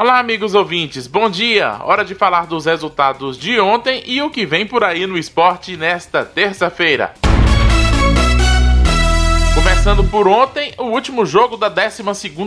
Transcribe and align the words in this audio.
Olá, 0.00 0.18
amigos 0.18 0.54
ouvintes, 0.54 1.06
bom 1.06 1.28
dia! 1.28 1.76
Hora 1.84 2.02
de 2.02 2.14
falar 2.14 2.46
dos 2.46 2.64
resultados 2.64 3.36
de 3.36 3.60
ontem 3.60 4.02
e 4.06 4.22
o 4.22 4.30
que 4.30 4.46
vem 4.46 4.66
por 4.66 4.82
aí 4.82 5.06
no 5.06 5.18
esporte 5.18 5.76
nesta 5.76 6.24
terça-feira. 6.24 7.12
Começando 9.54 10.02
por 10.04 10.26
ontem, 10.26 10.72
o 10.78 10.84
último 10.84 11.26
jogo 11.26 11.58
da 11.58 11.68
12 11.68 12.02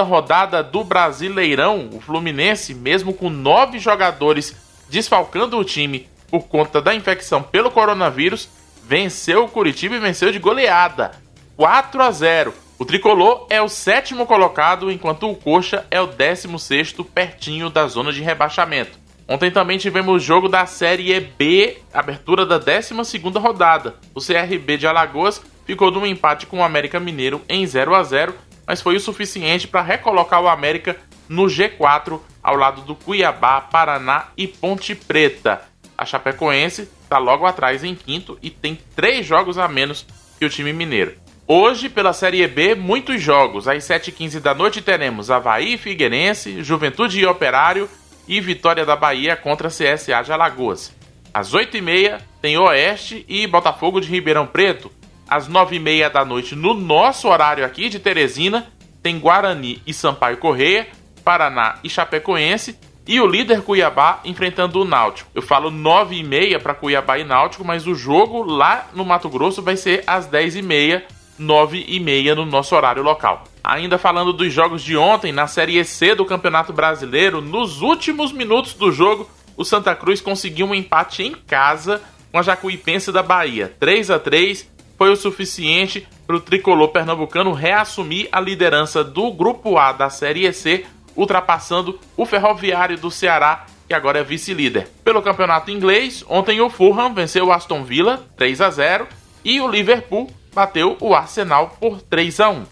rodada 0.00 0.62
do 0.62 0.82
Brasileirão, 0.82 1.90
o 1.92 2.00
Fluminense, 2.00 2.72
mesmo 2.72 3.12
com 3.12 3.28
nove 3.28 3.78
jogadores 3.78 4.56
desfalcando 4.88 5.58
o 5.58 5.64
time 5.64 6.08
por 6.30 6.44
conta 6.44 6.80
da 6.80 6.94
infecção 6.94 7.42
pelo 7.42 7.70
coronavírus, 7.70 8.48
venceu 8.88 9.44
o 9.44 9.48
Curitiba 9.48 9.96
e 9.96 10.00
venceu 10.00 10.32
de 10.32 10.38
goleada, 10.38 11.10
4 11.58 12.02
a 12.02 12.10
0. 12.10 12.63
O 12.76 12.84
tricolor 12.84 13.46
é 13.48 13.62
o 13.62 13.68
sétimo 13.68 14.26
colocado, 14.26 14.90
enquanto 14.90 15.30
o 15.30 15.36
Coxa 15.36 15.86
é 15.92 16.00
o 16.00 16.08
décimo 16.08 16.58
sexto, 16.58 17.04
pertinho 17.04 17.70
da 17.70 17.86
zona 17.86 18.12
de 18.12 18.20
rebaixamento. 18.20 18.98
Ontem 19.28 19.50
também 19.50 19.78
tivemos 19.78 20.14
o 20.14 20.24
jogo 20.24 20.48
da 20.48 20.66
Série 20.66 21.18
B, 21.20 21.78
abertura 21.92 22.44
da 22.44 22.58
12 22.58 22.92
rodada. 23.38 23.94
O 24.12 24.20
CRB 24.20 24.76
de 24.76 24.88
Alagoas 24.88 25.40
ficou 25.64 25.90
num 25.92 26.04
empate 26.04 26.46
com 26.46 26.58
o 26.58 26.64
América 26.64 26.98
Mineiro 26.98 27.40
em 27.48 27.64
0 27.64 27.94
a 27.94 28.02
0 28.02 28.34
mas 28.66 28.80
foi 28.80 28.96
o 28.96 29.00
suficiente 29.00 29.68
para 29.68 29.82
recolocar 29.82 30.42
o 30.42 30.48
América 30.48 30.96
no 31.28 31.44
G4 31.44 32.18
ao 32.42 32.56
lado 32.56 32.82
do 32.82 32.94
Cuiabá, 32.94 33.60
Paraná 33.60 34.28
e 34.36 34.48
Ponte 34.48 34.94
Preta. 34.94 35.62
A 35.96 36.04
Chapecoense 36.04 36.88
está 37.02 37.18
logo 37.18 37.46
atrás 37.46 37.84
em 37.84 37.94
quinto 37.94 38.38
e 38.42 38.50
tem 38.50 38.78
três 38.96 39.24
jogos 39.24 39.58
a 39.58 39.68
menos 39.68 40.06
que 40.38 40.44
o 40.44 40.50
time 40.50 40.72
mineiro. 40.72 41.23
Hoje, 41.46 41.90
pela 41.90 42.14
Série 42.14 42.46
B, 42.48 42.74
muitos 42.74 43.20
jogos. 43.20 43.68
Às 43.68 43.84
7h15 43.84 44.40
da 44.40 44.54
noite 44.54 44.80
teremos 44.80 45.30
Havaí 45.30 45.76
Figueirense, 45.76 46.62
Juventude 46.62 47.20
e 47.20 47.26
Operário 47.26 47.86
e 48.26 48.40
Vitória 48.40 48.86
da 48.86 48.96
Bahia 48.96 49.36
contra 49.36 49.68
CSA 49.68 50.22
de 50.24 50.32
Alagoas. 50.32 50.90
Às 51.34 51.52
8h30 51.52 52.18
tem 52.40 52.56
Oeste 52.56 53.26
e 53.28 53.46
Botafogo 53.46 54.00
de 54.00 54.08
Ribeirão 54.08 54.46
Preto. 54.46 54.90
Às 55.28 55.46
9h30 55.46 56.10
da 56.10 56.24
noite, 56.24 56.56
no 56.56 56.72
nosso 56.72 57.28
horário 57.28 57.64
aqui 57.64 57.90
de 57.90 57.98
Teresina, 57.98 58.66
tem 59.02 59.18
Guarani 59.18 59.82
e 59.86 59.92
Sampaio 59.92 60.38
Correia, 60.38 60.88
Paraná 61.22 61.78
e 61.84 61.90
Chapecoense 61.90 62.78
e 63.06 63.20
o 63.20 63.26
líder 63.26 63.60
Cuiabá 63.60 64.20
enfrentando 64.24 64.80
o 64.80 64.84
Náutico. 64.84 65.30
Eu 65.34 65.42
falo 65.42 65.70
9h30 65.70 66.58
para 66.62 66.72
Cuiabá 66.74 67.18
e 67.18 67.24
Náutico, 67.24 67.62
mas 67.62 67.86
o 67.86 67.94
jogo 67.94 68.42
lá 68.42 68.88
no 68.94 69.04
Mato 69.04 69.28
Grosso 69.28 69.60
vai 69.60 69.76
ser 69.76 70.02
às 70.06 70.26
10h30 70.26 71.02
9 71.38 71.84
e 71.88 72.00
meia 72.00 72.34
no 72.34 72.44
nosso 72.44 72.74
horário 72.74 73.02
local. 73.02 73.44
Ainda 73.62 73.98
falando 73.98 74.32
dos 74.32 74.52
jogos 74.52 74.82
de 74.82 74.96
ontem, 74.96 75.32
na 75.32 75.46
Série 75.46 75.82
C 75.84 76.14
do 76.14 76.24
Campeonato 76.24 76.72
Brasileiro, 76.72 77.40
nos 77.40 77.80
últimos 77.80 78.32
minutos 78.32 78.74
do 78.74 78.92
jogo, 78.92 79.28
o 79.56 79.64
Santa 79.64 79.94
Cruz 79.94 80.20
conseguiu 80.20 80.66
um 80.66 80.74
empate 80.74 81.22
em 81.22 81.32
casa 81.32 82.02
com 82.30 82.38
a 82.38 82.42
Jacuipense 82.42 83.12
da 83.12 83.22
Bahia. 83.22 83.74
3 83.78 84.10
a 84.10 84.18
3 84.18 84.68
foi 84.98 85.10
o 85.10 85.16
suficiente 85.16 86.06
para 86.26 86.36
o 86.36 86.40
tricolor 86.40 86.88
pernambucano 86.88 87.52
reassumir 87.52 88.28
a 88.32 88.40
liderança 88.40 89.02
do 89.02 89.32
Grupo 89.32 89.76
A 89.78 89.92
da 89.92 90.10
Série 90.10 90.50
C, 90.52 90.84
ultrapassando 91.16 91.98
o 92.16 92.26
Ferroviário 92.26 92.98
do 92.98 93.10
Ceará, 93.10 93.66
que 93.86 93.94
agora 93.94 94.20
é 94.20 94.24
vice-líder. 94.24 94.88
Pelo 95.04 95.22
campeonato 95.22 95.70
inglês, 95.70 96.24
ontem 96.28 96.60
o 96.60 96.70
Fulham 96.70 97.12
venceu 97.12 97.46
o 97.46 97.52
Aston 97.52 97.84
Villa 97.84 98.24
3 98.36 98.60
a 98.60 98.70
0 98.70 99.06
e 99.44 99.60
o 99.60 99.68
Liverpool 99.68 100.30
bateu 100.54 100.96
o 101.00 101.14
Arsenal 101.14 101.76
por 101.80 102.00
3 102.00 102.40
a 102.40 102.48
1. 102.50 102.64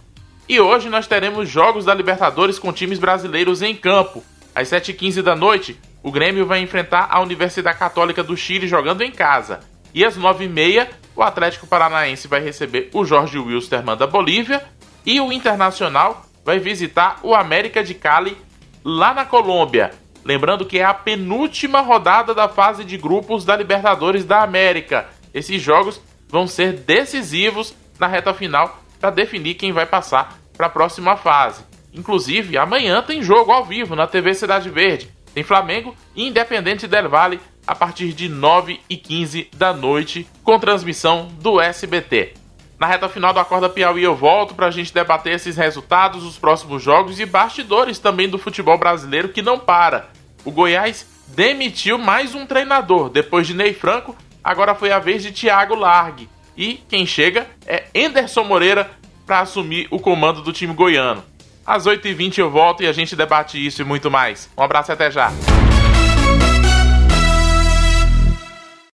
E 0.49 0.61
hoje 0.61 0.89
nós 0.89 1.07
teremos 1.07 1.49
jogos 1.49 1.85
da 1.85 1.95
Libertadores 1.95 2.59
com 2.59 2.73
times 2.73 2.99
brasileiros 2.99 3.63
em 3.63 3.75
campo. 3.75 4.23
Às 4.55 4.69
7h15 4.69 5.23
da 5.23 5.35
noite, 5.35 5.79
o 6.03 6.11
Grêmio 6.11 6.47
vai 6.47 6.61
enfrentar 6.61 7.09
a 7.11 7.21
Universidade 7.21 7.79
Católica 7.79 8.23
do 8.23 8.37
Chile 8.37 8.67
jogando 8.67 9.03
em 9.03 9.11
casa. 9.11 9.61
E 9.95 10.05
às 10.05 10.19
9h30, 10.19 10.89
o 11.15 11.23
Atlético 11.23 11.67
Paranaense 11.67 12.29
vai 12.29 12.41
receber 12.41 12.91
o 12.93 13.05
Jorge 13.05 13.39
Wilstermann 13.39 13.97
da 13.97 14.07
Bolívia. 14.07 14.63
E 15.05 15.21
o 15.21 15.33
Internacional 15.33 16.25
vai 16.45 16.59
visitar 16.59 17.21
o 17.23 17.35
América 17.35 17.83
de 17.83 17.95
Cali 17.95 18.37
lá 18.85 19.13
na 19.13 19.25
Colômbia. 19.25 19.93
Lembrando 20.25 20.65
que 20.65 20.79
é 20.79 20.85
a 20.85 20.95
penúltima 20.95 21.81
rodada 21.81 22.35
da 22.35 22.49
fase 22.49 22.85
de 22.85 22.97
grupos 22.97 23.45
da 23.45 23.57
Libertadores 23.57 24.25
da 24.25 24.43
América. 24.43 25.09
Esses 25.35 25.61
jogos 25.61 26.01
vão 26.29 26.47
ser 26.47 26.73
decisivos 26.73 27.75
na 28.03 28.09
reta 28.09 28.35
final 28.35 28.83
para 29.01 29.11
definir 29.11 29.55
quem 29.55 29.73
vai 29.73 29.87
passar 29.87 30.37
para 30.57 30.67
a 30.67 30.71
próxima 30.71 31.17
fase. 31.17 31.65
Inclusive, 31.95 32.59
amanhã 32.59 33.01
tem 33.01 33.23
jogo 33.23 33.53
ao 33.53 33.65
vivo 33.65 33.95
na 33.95 34.09
TV 34.09 34.35
Cidade 34.35 34.69
Verde. 34.69 35.09
Tem 35.33 35.45
Flamengo 35.45 35.95
e 36.17 36.27
Independente 36.27 36.89
Del 36.89 37.09
Valle 37.09 37.41
a 37.65 37.77
partir 37.77 38.13
de 38.13 38.29
9 38.29 38.81
e 38.91 38.97
15 38.97 39.51
da 39.57 39.73
noite, 39.73 40.27
com 40.43 40.59
transmissão 40.59 41.29
do 41.41 41.61
SBT. 41.61 42.35
Na 42.77 42.89
reta 42.89 43.09
final 43.09 43.33
do 43.33 43.39
Acorda 43.39 43.69
Piauí 43.69 44.03
eu 44.03 44.17
volto 44.17 44.53
para 44.57 44.67
a 44.67 44.71
gente 44.71 44.93
debater 44.93 45.35
esses 45.35 45.57
resultados, 45.57 46.25
os 46.25 46.37
próximos 46.37 46.83
jogos 46.83 47.21
e 47.21 47.25
bastidores 47.25 48.01
também 48.01 48.29
do 48.29 48.37
futebol 48.37 48.77
brasileiro 48.77 49.29
que 49.29 49.43
não 49.43 49.61
para. 49.61 50.09
O 50.45 50.51
Goiás 50.51 51.07
demitiu 51.29 51.99
mais 51.99 52.35
um 52.35 52.45
treinador. 52.45 53.09
Depois 53.11 53.47
de 53.47 53.55
Ney 53.55 53.73
Franco, 53.73 54.17
agora 54.43 54.75
foi 54.75 54.91
a 54.91 54.99
vez 54.99 55.23
de 55.23 55.31
Thiago 55.31 55.77
Largue. 55.77 56.29
E 56.57 56.75
quem 56.89 57.07
chega 57.07 57.47
é 57.73 57.85
Enderson 57.95 58.45
Moreira 58.45 58.91
para 59.27 59.41
assumir 59.41 59.89
o 59.91 59.99
comando 59.99 60.43
do 60.43 60.53
time 60.53 60.75
goiano. 60.75 61.25
Às 61.65 61.87
8h20 61.87 62.39
eu 62.39 62.51
volto 62.51 62.83
e 62.83 62.87
a 62.87 62.93
gente 62.93 63.17
debate 63.17 63.65
isso 63.65 63.81
e 63.81 63.85
muito 63.85 64.11
mais. 64.11 64.51
Um 64.59 64.63
abraço 64.63 64.91
e 64.91 64.93
até 64.93 65.11
já. 65.11 65.33